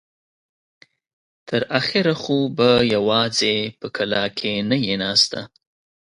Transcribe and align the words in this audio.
تر 1.47 1.61
اخره 1.79 2.13
خو 2.21 2.37
به 2.57 2.69
يواځې 2.95 3.55
په 3.79 3.87
کلاکې 3.95 4.51
نه 4.69 4.77
يې 4.85 4.95
ناسته. 5.03 5.41